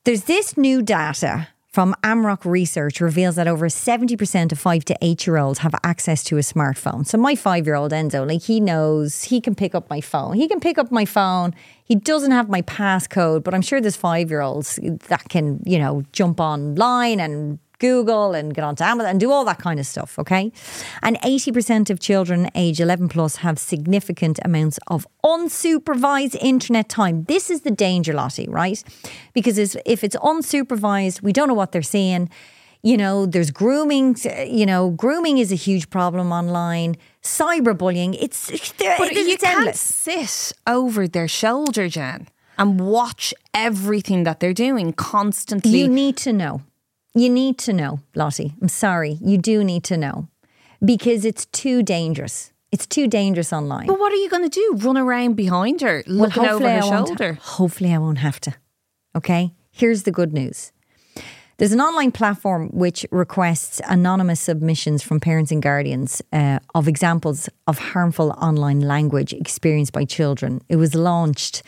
[0.05, 5.27] there's this new data from Amárach Research reveals that over 70% of 5 to 8
[5.27, 7.05] year olds have access to a smartphone.
[7.05, 10.33] So my 5-year-old Enzo, like he knows he can pick up my phone.
[10.33, 11.53] He can pick up my phone.
[11.83, 16.39] He doesn't have my passcode, but I'm sure there's 5-year-olds that can, you know, jump
[16.39, 20.51] online and Google and get onto Amazon and do all that kind of stuff, okay?
[21.03, 27.23] And 80% of children age 11 plus have significant amounts of unsupervised internet time.
[27.25, 28.83] This is the danger, Lottie, right?
[29.33, 32.29] Because if it's unsupervised, we don't know what they're seeing.
[32.83, 34.15] You know, there's grooming,
[34.47, 36.95] you know, grooming is a huge problem online.
[37.23, 39.79] Cyberbullying, it's, But it's you can't endless.
[39.81, 45.71] sit over their shoulder, Jen, and watch everything that they're doing constantly.
[45.71, 46.61] You need to know.
[47.17, 48.53] You need to know, Lottie.
[48.61, 49.17] I'm sorry.
[49.21, 50.27] You do need to know
[50.85, 52.53] because it's too dangerous.
[52.71, 53.87] It's too dangerous online.
[53.87, 54.85] but what are you going to do?
[54.85, 57.39] Run around behind her, looking over her shoulder?
[57.41, 58.53] hopefully, I won't have to.
[59.15, 59.53] Okay.
[59.71, 60.71] Here's the good news.
[61.57, 67.49] There's an online platform which requests anonymous submissions from parents and guardians uh, of examples
[67.65, 70.61] of harmful online language experienced by children.
[70.69, 71.63] It was launched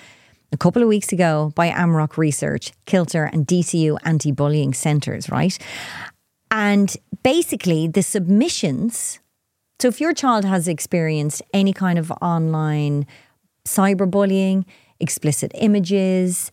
[0.52, 5.58] a couple of weeks ago by Amárach Research, Kilter, and DCU anti bullying centres, right?
[6.52, 9.20] And basically, the submissions
[9.80, 13.08] so if your child has experienced any kind of online
[13.66, 14.66] cyberbullying,
[15.00, 16.52] explicit images,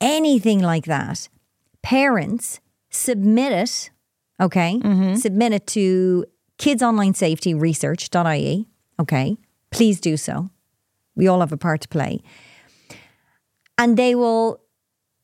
[0.00, 1.30] anything like that,
[1.82, 3.90] parents submit it,
[4.40, 4.78] okay?
[4.78, 5.14] Mm-hmm.
[5.14, 6.26] Submit it to
[6.58, 8.66] kidsonlinesafetyresearch.ie,
[9.00, 9.38] okay?
[9.70, 10.50] Please do so.
[11.14, 12.20] We all have a part to play.
[13.78, 14.60] And they will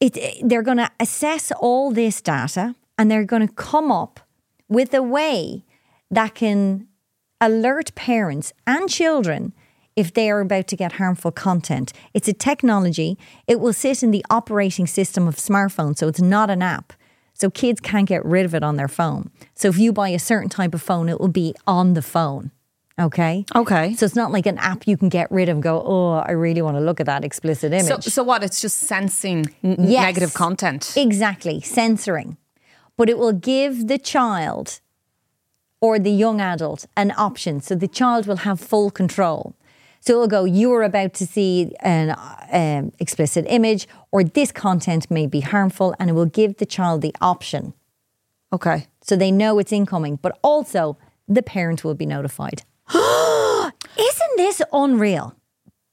[0.00, 4.20] it they're going to assess all this data and they're going to come up
[4.68, 5.64] with a way
[6.10, 6.88] that can
[7.40, 9.52] alert parents and children
[9.96, 11.92] if they are about to get harmful content.
[12.14, 13.18] It's a technology.
[13.46, 16.92] It will sit in the operating system of smartphones, so it's not an app.
[17.34, 19.30] So kids can't get rid of it on their phone.
[19.54, 22.52] So if you buy a certain type of phone, it will be on the phone.
[23.06, 23.44] Okay.
[23.54, 23.94] Okay.
[23.94, 26.32] So it's not like an app you can get rid of and go, oh, I
[26.32, 27.86] really want to look at that explicit image.
[27.86, 28.42] So, so what?
[28.44, 30.02] It's just sensing n- Yes.
[30.02, 30.92] negative content.
[30.96, 32.36] Exactly, censoring.
[32.96, 34.80] But it will give the child
[35.80, 37.60] or the young adult an option.
[37.60, 39.54] So the child will have full control.
[40.00, 42.16] So it will go, you are about to see an
[42.52, 47.02] um, explicit image, or this content may be harmful, and it will give the child
[47.02, 47.72] the option.
[48.52, 48.86] Okay.
[49.00, 50.96] So they know it's incoming, but also
[51.28, 52.62] the parent will be notified.
[52.94, 55.34] Isn't this unreal?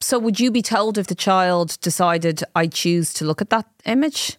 [0.00, 3.66] So would you be told if the child decided I choose to look at that
[3.84, 4.36] image?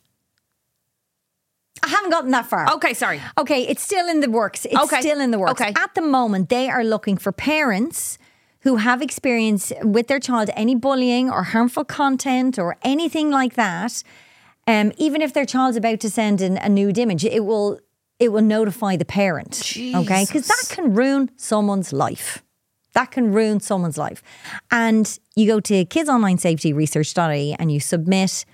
[1.84, 2.72] I haven't gotten that far.
[2.74, 3.22] Okay, sorry.
[3.38, 4.66] Okay, it's still in the works.
[4.66, 5.00] It's Okay.
[5.02, 5.62] still in the works.
[5.62, 5.74] Okay.
[5.76, 8.18] At the moment, they are looking for parents
[8.62, 14.04] who have experience with their child any bullying or harmful content or anything like that.
[14.68, 17.80] Um, even if their child's about to send in a nude image, it will
[18.22, 19.74] it will notify the parent.
[19.76, 22.44] Okay, because that can ruin someone's life.
[22.94, 24.22] That can ruin someone's life.
[24.70, 28.46] And you go to kidsonlinesafetyresearch.ie and you submit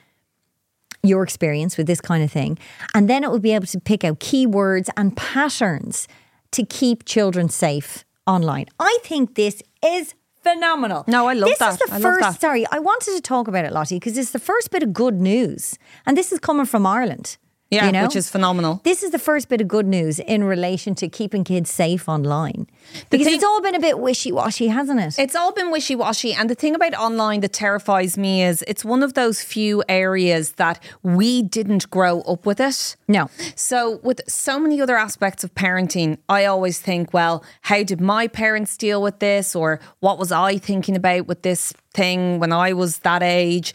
[1.03, 2.57] your experience with this kind of thing.
[2.95, 6.07] And then it will be able to pick out keywords and patterns
[6.51, 8.67] to keep children safe online.
[8.79, 11.03] I think this is phenomenal.
[11.07, 11.73] No, I love this that.
[11.73, 12.39] is the I first, that.
[12.39, 15.15] sorry, I wanted to talk about it, Lottie, because it's the first bit of good
[15.15, 15.77] news.
[16.05, 17.37] And this is coming from Ireland.
[17.69, 18.03] Yeah, you know?
[18.03, 18.79] which is phenomenal.
[18.83, 22.67] This is the first bit of good news in relation to keeping kids safe online.
[23.09, 25.19] Because thing- it's all been a bit wishy washy, hasn't it?
[25.19, 26.33] It's all been wishy washy.
[26.33, 30.53] And the thing about online that terrifies me is it's one of those few areas
[30.53, 32.95] that we didn't grow up with it.
[33.09, 33.29] no.
[33.55, 38.27] So, with so many other aspects of parenting, I always think, well, how did my
[38.27, 39.55] parents deal with this?
[39.55, 43.73] Or what was I thinking about with this thing when I was that age?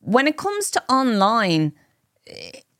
[0.00, 1.72] When it comes to online,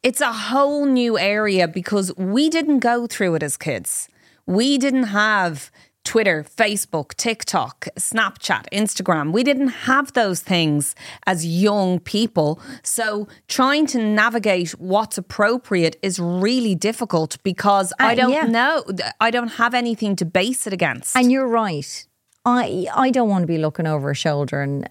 [0.02, 4.08] it's a whole new area because we didn't go through it as kids.
[4.46, 5.70] We didn't have
[6.04, 9.30] Twitter, Facebook, TikTok, Snapchat, Instagram.
[9.32, 10.96] We didn't have those things
[11.28, 12.60] as young people.
[12.82, 18.46] So trying to navigate what's appropriate is really difficult because I Uh, don't yeah.
[18.46, 18.82] know.
[19.20, 21.14] I don't have anything to base it against.
[21.16, 22.06] And you're right.
[22.44, 24.88] I I don't want to be looking over a shoulder and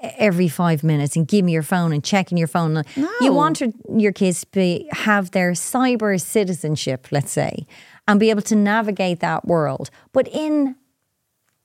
[0.00, 2.82] every five minutes and give me your phone and checking your phone.
[3.20, 7.66] You want your, your kids to be, have their cyber citizenship, let's say,
[8.06, 10.76] and be able to navigate that world, but in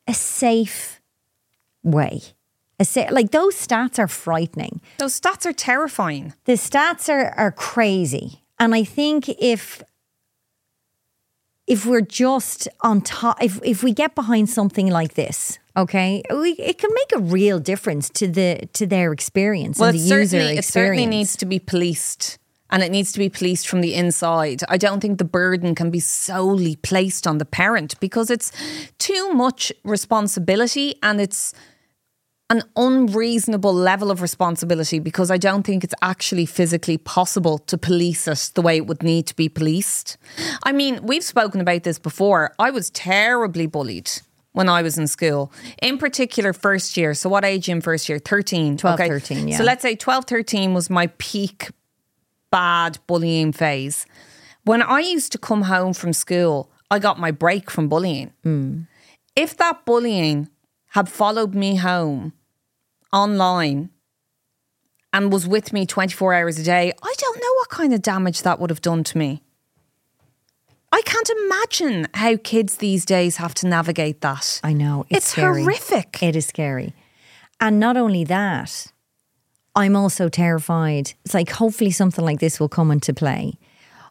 [0.08, 1.02] a safe
[1.84, 2.22] way.
[2.80, 6.34] A sa- like those stats are frightening Those stats are terrifying.
[6.46, 9.84] the stats are are crazy, and I think if
[11.70, 16.52] if we're just on top, if if we get behind something like this, okay, we,
[16.54, 20.40] it can make a real difference to the to their experience Well, and the user
[20.40, 20.70] certainly, experience.
[20.70, 22.38] it certainly needs to be policed.
[22.72, 24.62] And it needs to be policed from the inside.
[24.70, 28.52] I don't think the burden can be solely placed on the parent because it's
[29.00, 31.52] too much responsibility and it's
[32.50, 38.28] an unreasonable level of responsibility because I don't think it's actually physically possible to police
[38.28, 40.18] it the way it would need to be policed.
[40.64, 42.56] I mean, we've spoken about this before.
[42.58, 44.10] I was terribly bullied
[44.54, 47.14] when I was in school, in particular, first year.
[47.14, 48.18] So, what age in first year?
[48.18, 48.78] 13.
[48.78, 49.08] 12, okay.
[49.08, 49.58] 13, yeah.
[49.58, 51.70] So, let's say 12, 13 was my peak
[52.52, 54.08] bad bullying phase.
[54.64, 58.34] When I used to come home from school, I got my break from bullying.
[58.44, 58.82] Hmm.
[59.36, 60.50] If that bullying
[60.90, 62.34] had followed me home
[63.14, 63.90] online
[65.12, 68.42] and was with me 24 hours a day, I don't know what kind of damage
[68.44, 69.42] that would have done to me.
[70.92, 74.60] I can't imagine how kids these days have to navigate that.
[74.64, 75.62] I know it's, It's scary.
[75.64, 76.22] horrific.
[76.24, 76.94] It is scary,
[77.60, 78.88] and not only that,
[79.76, 81.14] I'm also terrified.
[81.26, 83.54] It's like hopefully something like this will come into play,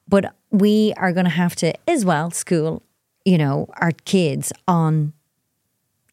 [0.09, 2.83] but we are going to have to as well school,
[3.25, 5.13] you know, our kids on,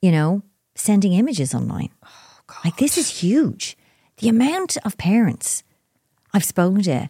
[0.02, 0.42] you know,
[0.74, 1.90] sending images online.
[2.04, 2.10] Oh,
[2.66, 3.78] Like this is huge.
[4.18, 5.64] The amount of parents
[6.34, 7.10] I've spoken to,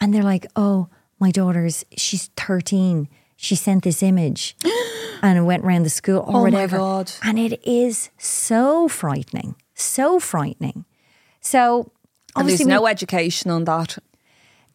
[0.00, 0.88] and they're like, "Oh,
[1.18, 3.08] my daughter's she's 13.
[3.36, 4.56] She sent this image,
[5.22, 7.12] and it went around the school or Oh my whatever." God.
[7.24, 10.84] And it is so frightening, so frightening.
[11.40, 11.90] So
[12.36, 13.98] And there's obviously, we- no education on that.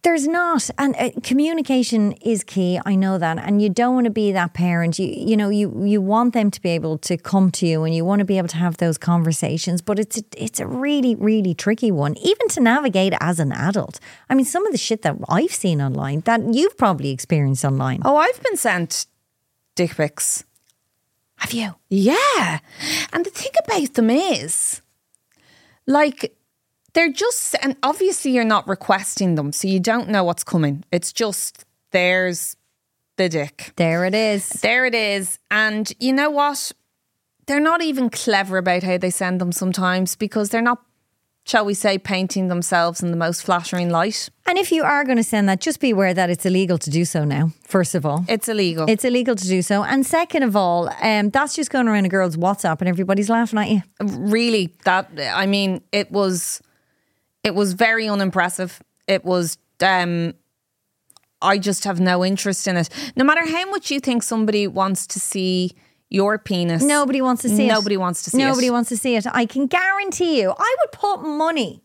[0.03, 2.79] There's not, and uh, communication is key.
[2.85, 4.99] I know that, and you don't want to be that parent.
[4.99, 7.93] You you know you you want them to be able to come to you, and
[7.95, 9.81] you want to be able to have those conversations.
[9.81, 13.99] But it's a, it's a really really tricky one, even to navigate as an adult.
[14.29, 18.01] I mean, some of the shit that I've seen online that you've probably experienced online.
[18.05, 19.07] Oh, I've been sent
[19.75, 20.43] dick pics.
[21.37, 21.75] have you?
[21.89, 22.59] Yeah.
[23.13, 24.81] And the thing about them is,
[25.85, 26.36] like,
[26.93, 30.83] they're just, and obviously you're not requesting them, so you don't know what's coming.
[30.91, 32.55] It's just there's
[33.17, 33.73] the dick.
[33.75, 34.49] There it is.
[34.49, 35.39] There it is.
[35.51, 36.71] And you know what?
[37.47, 40.83] They're not even clever about how they send them sometimes because they're not,
[41.45, 44.29] shall we say, painting themselves in the most flattering light.
[44.45, 46.89] And if you are going to send that, just be aware that it's illegal to
[46.89, 48.25] do so now, first of all.
[48.27, 48.85] It's illegal.
[48.89, 49.83] It's illegal to do so.
[49.83, 53.59] And second of all, um, that's just going around a girl's WhatsApp and everybody's laughing
[53.59, 53.81] at you.
[54.01, 56.61] really that I mean it was
[57.43, 58.81] it was very unimpressive.
[59.07, 60.33] It was um
[61.41, 62.89] I just have no interest in it.
[63.15, 65.73] No matter how much you think somebody wants to see
[66.09, 66.83] your penis.
[66.83, 67.67] Nobody wants to see it.
[67.67, 68.45] Nobody wants to see it.
[68.45, 69.27] Nobody wants to see it.
[69.31, 71.83] I can guarantee you, I would put money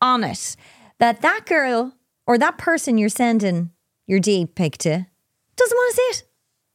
[0.00, 0.56] on it
[0.98, 1.94] that that girl
[2.26, 3.70] or that person you're sending
[4.06, 5.06] your D pic to
[5.56, 6.22] doesn't want to see it.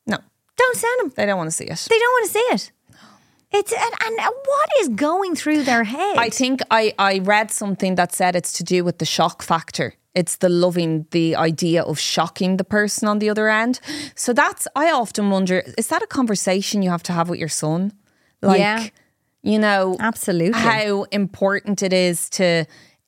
[0.06, 0.18] No.
[0.58, 1.14] Don't send them.
[1.16, 1.88] They don't want to see it.
[1.90, 2.72] They don't want to see it.
[3.52, 6.18] It's and, and what is going through their head?
[6.18, 9.94] I think I, I read something that said it's to do with the shock factor.
[10.14, 13.80] It's the loving the idea of shocking the person on the other end.
[14.16, 17.50] So that's I often wonder, is that a conversation you have to have with your
[17.50, 17.94] son?
[18.42, 18.88] Like Yeah.
[19.44, 20.60] you know Absolutely.
[20.60, 22.66] how important it is to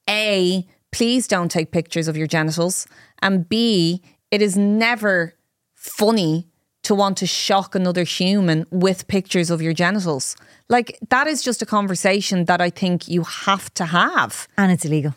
[0.10, 2.88] A, please don't take pictures of your genitals.
[3.22, 5.34] And B, it is never
[5.76, 6.48] funny
[6.90, 10.36] to want to shock another human with pictures of your genitals.
[10.70, 14.48] Like that is just a conversation that I think you have to have.
[14.58, 15.14] and it's illegal.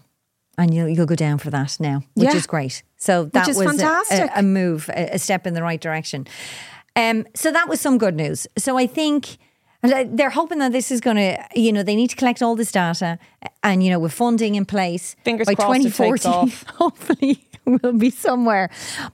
[0.59, 2.37] And you'll you'll go down for that now, which Yeah.
[2.37, 2.83] is great.
[2.97, 4.31] So that was a- fantastic.
[4.31, 6.27] A, a move, a, a step in the right direction.
[6.95, 8.47] Um, so that was some good news.
[8.59, 9.39] So I think
[9.83, 12.55] uh, they're hoping that this is going to, you know, they need to collect all
[12.57, 13.19] this data,
[13.63, 16.65] and you know, with funding in place Fingers by crossed it takes 2040, off.
[16.83, 18.69] hopefully we'll be somewhere.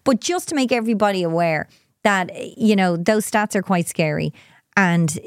[0.05, 1.69] But just to make everybody aware
[2.09, 4.33] that you know those stats are quite scary,
[4.77, 5.19] and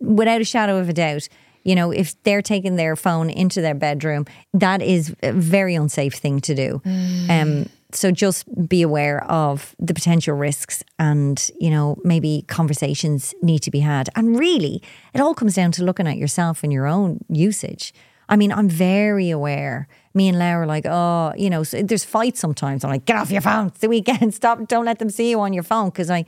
[0.00, 1.28] without a shadow of a doubt,
[1.62, 6.14] you know, if they're taking their phone into their bedroom, that is a very unsafe
[6.14, 6.82] thing to do.
[7.30, 13.60] Um, so just be aware of the potential risks, and you know, maybe conversations need
[13.60, 14.08] to be had.
[14.16, 14.82] And really,
[15.14, 17.92] it all comes down to looking at yourself and your own usage.
[18.30, 19.88] I mean, I'm very aware.
[20.14, 22.84] Me and Laura are like, oh, you know, so there's fights sometimes.
[22.84, 23.66] I'm like, get off your phone.
[23.66, 24.32] It's the weekend.
[24.40, 24.68] Stop.
[24.68, 25.90] Don't let them see you on your phone.
[25.90, 26.24] Because I,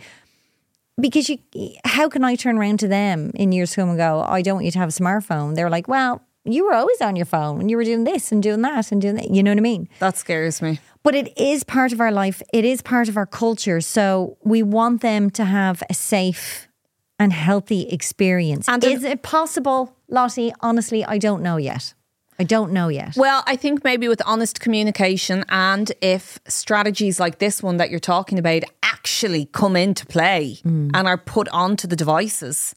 [1.01, 1.39] because you,
[1.85, 4.57] how can I turn around to them in years to come and go, I don't
[4.57, 5.55] want you to have a smartphone?
[5.55, 8.43] They're like, well, you were always on your phone and you were doing this and
[8.43, 9.31] doing that and doing that.
[9.31, 9.89] You know what I mean?
[10.01, 10.81] That scares me.
[11.05, 12.43] But it is part of our life.
[12.53, 13.81] It is part of our culture.
[13.81, 16.69] So we want them to have a safe
[17.19, 18.69] and healthy experience.
[18.69, 20.53] And is it possible, Lottie?
[20.61, 21.95] Honestly, I don't know yet.
[22.39, 23.15] I don't know yet.
[23.17, 28.01] Well, I think maybe with honest communication and if strategies like this one that you're
[28.01, 30.91] talking about actually come into play hmm.
[30.95, 32.75] and are put onto the devices,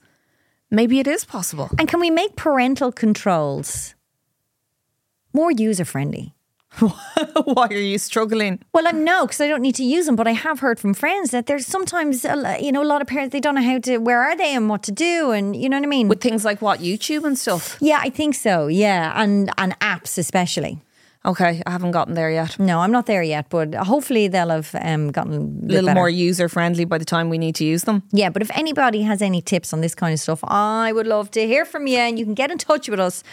[0.69, 1.71] maybe it is possible.
[1.79, 3.95] And can we make parental controls
[5.33, 6.34] more user friendly?
[7.43, 8.59] Why are you struggling?
[8.73, 10.15] Well, I'm no, because I don't need to use them.
[10.15, 13.07] But I have heard from friends that there's sometimes, a you know, a lot of
[13.07, 15.69] parents they don't know how to, where are they, and what to do, and you
[15.69, 16.07] know what I mean.
[16.07, 17.77] With things like what, YouTube and stuff?
[17.81, 18.67] yeah, I think so.
[18.67, 20.81] Yeah, and and apps especially.
[21.25, 22.59] Okay, I haven't gotten there yet.
[22.59, 25.99] No, I'm not there yet, but hopefully they'll have um, gotten a little better.
[25.99, 28.03] more user friendly by the time we need to use them.
[28.11, 31.31] Yeah, but if anybody has any tips on this kind of stuff, I would love
[31.31, 31.97] to hear from you.
[31.97, 33.23] And you can get in touch with us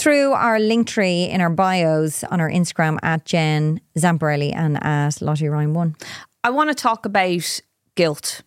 [0.00, 5.20] through our link tree in our bios on our Instagram at Jen Zamparelli and at
[5.20, 5.96] Lottie Ryan One.
[6.42, 7.60] I want to talk about
[7.96, 8.40] guilt.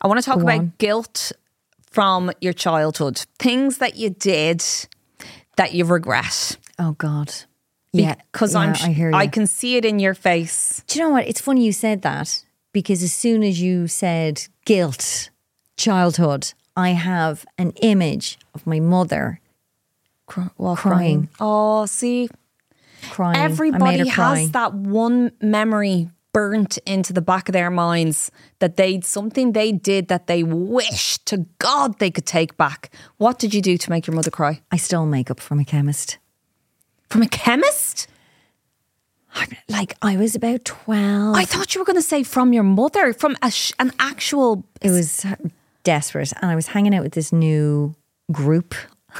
[0.00, 0.72] I want to talk Go about on.
[0.78, 1.32] guilt
[1.90, 4.64] from your childhood, things that you did
[5.56, 6.56] that you regret.
[6.78, 7.34] Oh God.
[7.92, 8.74] Yeah, because yeah, I'm.
[8.74, 9.16] I hear you.
[9.16, 10.84] I can see it in your face.
[10.86, 11.26] Do you know what?
[11.26, 15.30] It's funny you said that because as soon as you said guilt,
[15.76, 19.40] childhood, I have an image of my mother
[20.56, 21.28] Well, Crying.
[21.40, 22.28] Oh, see,
[23.10, 23.36] crying.
[23.36, 29.52] Everybody has that one memory burnt into the back of their minds that they something
[29.52, 32.90] they did that they wish to God they could take back.
[33.16, 34.60] What did you do to make your mother cry?
[34.70, 36.18] I stole makeup from a chemist.
[37.08, 38.06] From a chemist?
[39.68, 41.36] Like I was about twelve.
[41.36, 44.64] I thought you were going to say from your mother, from a sh- an actual.
[44.80, 45.24] it was
[45.84, 47.94] desperate, and I was hanging out with this new
[48.32, 48.74] group,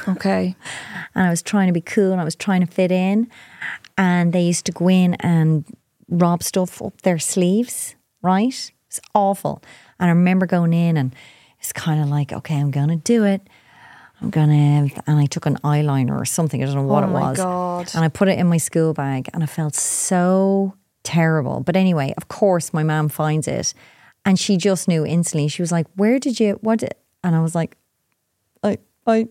[0.07, 0.55] Okay.
[1.15, 3.29] and I was trying to be cool, and I was trying to fit in,
[3.97, 5.65] and they used to go in and
[6.07, 7.95] rob stuff up their sleeves.
[8.21, 8.71] Right?
[8.87, 9.61] It's awful.
[9.99, 11.15] And I remember going in, and
[11.59, 13.41] it's kind of like, okay, I'm gonna do it.
[14.21, 16.61] I'm gonna, and I took an eyeliner or something.
[16.61, 17.37] I don't know what Oh it was.
[17.37, 17.89] God.
[17.95, 20.73] And I put it in my school bag, and I felt so
[21.03, 21.61] terrible.
[21.61, 23.73] But anyway, of course, my mom finds it,
[24.25, 25.47] and she just knew instantly.
[25.47, 26.57] She was like, "Where did you?
[26.61, 27.77] What?" Did, and I was like,
[28.63, 28.77] "I,
[29.07, 29.27] I,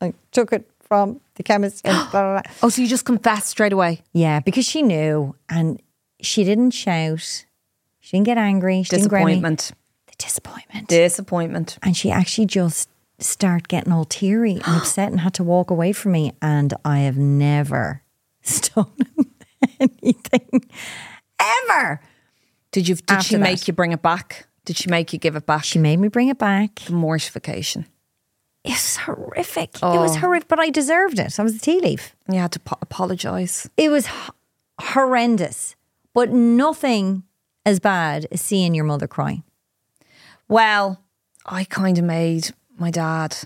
[0.00, 1.82] I took it from the chemist.
[1.86, 2.52] And blah, blah, blah.
[2.62, 4.02] Oh, so you just confessed straight away?
[4.12, 5.80] Yeah, because she knew and
[6.20, 7.44] she didn't shout.
[8.00, 8.82] She didn't get angry.
[8.82, 9.32] She didn't grab me.
[9.34, 9.72] Disappointment.
[10.06, 10.88] The disappointment.
[10.88, 11.78] Disappointment.
[11.82, 12.88] and she actually just
[13.18, 16.32] started getting all teary and upset and had to walk away from me.
[16.40, 18.02] And I have never
[18.42, 18.94] stolen
[19.80, 20.62] anything
[21.40, 22.00] ever.
[22.72, 22.94] Did you?
[22.96, 23.40] Did After she that.
[23.42, 24.46] make you bring it back?
[24.64, 25.64] Did she make you give it back?
[25.64, 26.76] She made me bring it back.
[26.80, 27.86] the mortification.
[28.64, 29.76] It was horrific.
[29.76, 30.20] It was oh.
[30.20, 31.38] horrific, but I deserved it.
[31.38, 32.14] I was a tea leaf.
[32.28, 33.68] You had to po- apologize.
[33.76, 34.30] It was h-
[34.80, 35.76] horrendous,
[36.12, 37.22] but nothing
[37.64, 39.42] as bad as seeing your mother cry.
[40.48, 41.02] Well,
[41.46, 43.36] I kind of made my dad.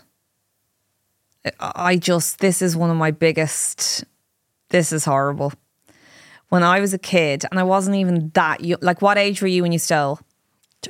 [1.45, 4.05] I- I just, this is one of my biggest,
[4.71, 5.53] this is horrible.
[6.49, 9.49] When I was a kid, and I wasn't even that young, like what age were
[9.49, 10.21] you when you stole?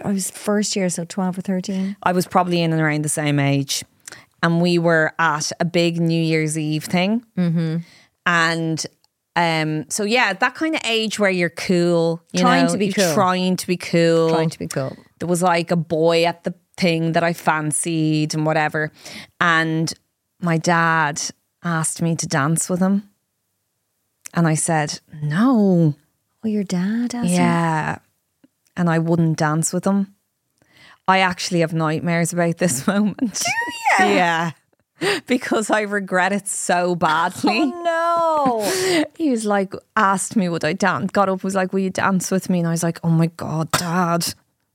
[0.04, 1.96] I was first year, so 12 or 13.
[2.02, 3.84] I was probably in and around the same age.
[4.42, 7.24] And we were at a big New Year's Eve thing.
[7.38, 7.76] Mm-hmm.
[8.26, 8.86] And
[9.36, 12.22] um, so, yeah, that kind of age where you're cool.
[12.32, 13.14] You Trying know, to be cool.
[13.14, 14.28] Trying to be cool.
[14.30, 14.96] Trying to be cool.
[15.18, 18.90] there was like a boy at the thing that I fancied and whatever.
[19.40, 19.92] And
[20.40, 21.22] my dad
[21.62, 23.08] asked me to dance with him.
[24.34, 25.94] And I said, no.
[26.44, 27.36] Oh, your dad asked you?
[27.36, 27.98] Yeah.
[28.76, 30.14] And I wouldn't dance with him.
[31.08, 33.18] I actually have nightmares about this moment.
[33.18, 34.14] Do you?
[34.14, 34.52] Yeah.
[35.26, 37.60] Because I regret it so badly.
[37.60, 37.82] Oh,
[39.02, 39.04] no.
[39.16, 42.30] He was like, asked me would I dance, got up, was like, will you dance
[42.30, 42.60] with me?
[42.60, 44.32] And I was like, oh my God, dad,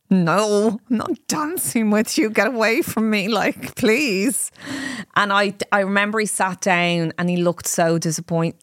[0.10, 2.30] no, I'm not dancing with you.
[2.30, 4.52] Get away from me, like, please.
[5.16, 8.60] And I, I remember he sat down and he looked so disappointed.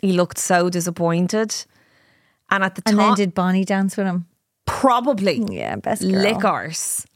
[0.00, 1.54] He looked so disappointed.
[2.50, 4.26] And at the And time, then did Bonnie dance with him?
[4.66, 6.10] Probably Yeah, best girl.
[6.22, 7.06] liquors.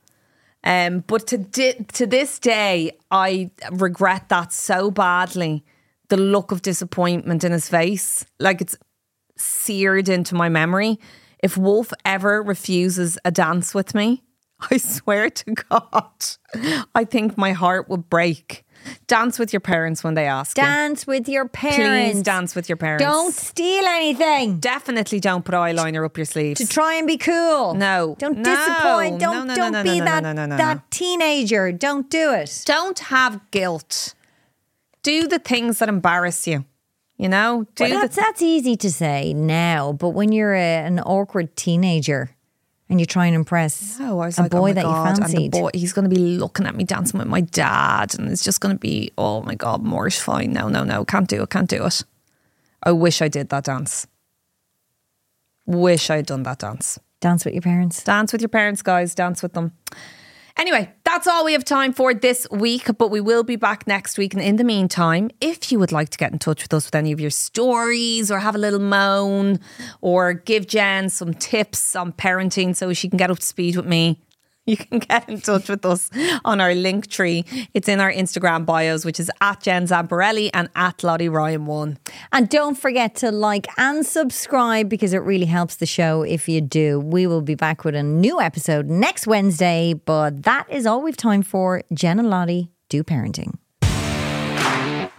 [0.65, 5.65] Um, but to di- to this day, I regret that so badly.
[6.09, 8.77] The look of disappointment in his face, like it's
[9.37, 10.99] seared into my memory.
[11.43, 14.23] If Wolf ever refuses a dance with me,
[14.71, 16.25] I swear to God,
[16.95, 18.65] I think my heart would break.
[19.07, 20.65] Dance with your parents when they ask you.
[20.65, 22.13] Dance with your parents.
[22.15, 23.05] Please dance with your parents.
[23.05, 26.61] Don't steal anything Definitely don't put eyeliner up your sleeves.
[26.61, 27.75] to try and be cool.
[27.75, 28.17] No.
[28.19, 28.55] Don't No.
[28.55, 29.21] disappoint.
[29.21, 31.73] Don't no, no, don't be that that teenager.
[31.73, 32.63] Don't do it.
[32.67, 34.15] don't have guilt.
[35.03, 36.65] Do the things that embarrass you.
[37.17, 41.57] You know, the that's that's easy to say now, but when you're a, an awkward
[41.57, 42.31] teenager
[42.89, 44.91] and you try and impress Oh, I was a like, oh boy oh that God,
[44.91, 47.41] you and the fancied, boy, he's going to be looking at me dancing with my
[47.41, 50.53] dad, and it's just going to be, oh my God, mortifying.
[50.53, 52.03] No, no, no, can't do it, can't do it.
[52.83, 54.07] I wish I did that dance.
[55.67, 56.99] Wish I'd done that dance.
[57.21, 58.05] dance with your parents.
[58.05, 59.15] Dance with your parents, guys.
[59.15, 59.73] Dance with them.
[60.59, 64.17] Anyway, that's all we have time for this week, but we will be back next
[64.17, 64.33] week.
[64.33, 66.95] And in the meantime, if you would like to get in touch with us with
[66.95, 69.61] any of your stories or have a little moan
[70.01, 73.85] or give Jen some tips on parenting so she can get up to speed with
[73.85, 74.19] me,
[74.71, 76.11] you can get in touch with us
[76.45, 77.45] on our link tree.
[77.73, 81.99] It's in our Instagram bios, which is at Jen Zamparelli and at Lottie Ryan One.
[82.33, 86.61] And don't forget to like and subscribe because it really helps the show if you
[86.61, 87.01] do.
[87.01, 91.17] We will be back with a new episode next Wednesday, but that is all we've
[91.17, 91.83] time for.
[91.93, 93.59] Jen and Lottie do parenting.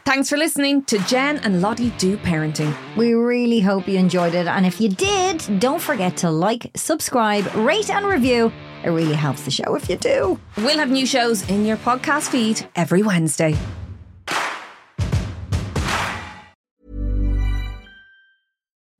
[0.07, 2.73] Thanks for listening to Jen and Lottie Do Parenting.
[2.95, 4.47] We really hope you enjoyed it.
[4.47, 8.53] And if you did, don't forget to like, subscribe, rate, and review.
[8.87, 10.39] It really helps the show if you do.
[10.55, 13.53] We'll have new shows in your podcast feed every Wednesday.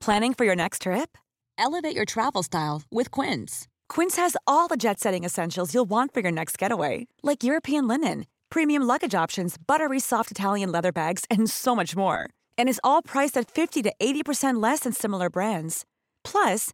[0.02, 1.18] Planning for your next trip?
[1.58, 3.70] Elevate your travel style with Quince.
[3.88, 7.88] Quince has all the jet setting essentials you'll want for your next getaway, like European
[7.88, 12.30] linen, premium luggage options, buttery soft Italian leather bags, and so much more.
[12.58, 15.86] And is all priced at 50 to 80% less than similar brands.
[16.26, 16.74] Plus,